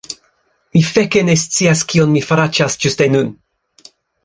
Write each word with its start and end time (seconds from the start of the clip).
Mi 0.77 0.81
feke 0.91 1.21
ne 1.27 1.35
scias 1.41 1.85
kion 1.93 2.11
mi 2.15 2.25
faraĉas 2.31 2.81
ĝuste 2.87 3.11
nun! 3.17 3.33